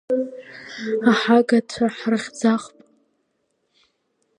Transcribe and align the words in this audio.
Ахагацәа 1.11 1.85
ҳрыхьӡахп… 1.95 2.75